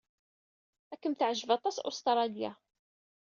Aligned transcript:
Ad 0.93 0.99
kem-teɛjeb 1.01 1.49
aṭas 1.57 1.75
Ustṛalya. 1.89 2.51